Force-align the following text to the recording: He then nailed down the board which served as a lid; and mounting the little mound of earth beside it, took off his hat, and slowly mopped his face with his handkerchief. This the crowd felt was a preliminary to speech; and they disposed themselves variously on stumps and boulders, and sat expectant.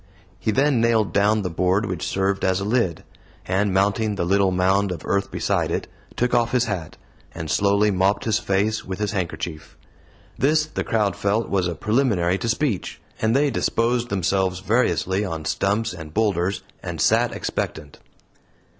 He 0.39 0.49
then 0.49 0.81
nailed 0.81 1.13
down 1.13 1.43
the 1.43 1.49
board 1.51 1.85
which 1.85 2.07
served 2.07 2.43
as 2.43 2.59
a 2.59 2.65
lid; 2.65 3.03
and 3.45 3.71
mounting 3.71 4.15
the 4.15 4.25
little 4.25 4.49
mound 4.49 4.91
of 4.91 5.03
earth 5.05 5.29
beside 5.29 5.69
it, 5.69 5.87
took 6.15 6.33
off 6.33 6.53
his 6.53 6.65
hat, 6.65 6.97
and 7.35 7.51
slowly 7.51 7.91
mopped 7.91 8.25
his 8.25 8.39
face 8.39 8.83
with 8.83 8.97
his 8.97 9.11
handkerchief. 9.11 9.77
This 10.39 10.65
the 10.65 10.83
crowd 10.83 11.15
felt 11.15 11.49
was 11.49 11.67
a 11.67 11.75
preliminary 11.75 12.39
to 12.39 12.49
speech; 12.49 12.99
and 13.21 13.35
they 13.35 13.51
disposed 13.51 14.09
themselves 14.09 14.61
variously 14.61 15.23
on 15.23 15.45
stumps 15.45 15.93
and 15.93 16.15
boulders, 16.15 16.63
and 16.81 16.99
sat 16.99 17.31
expectant. 17.31 17.99